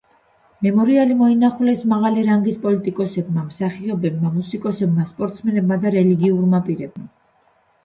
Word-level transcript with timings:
მემორიალი 0.67 1.17
მოინახულეს 1.19 1.83
მაღალი 1.91 2.23
რანგის 2.29 2.57
პოლიტიკოსებმა, 2.63 3.45
მსახიობებმა, 3.51 4.33
მუსიკოსებმა, 4.39 5.07
სპორტსმენებმა 5.13 5.81
და 5.87 5.95
რელიგიურმა 6.01 6.65
პირებმა. 6.71 7.09